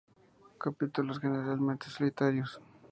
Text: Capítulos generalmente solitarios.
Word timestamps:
Capítulos 0.63 1.19
generalmente 1.19 1.85
solitarios. 1.91 2.59